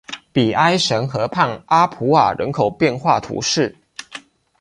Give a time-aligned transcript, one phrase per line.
[0.31, 3.77] 比埃什河畔阿普尔人口变化图示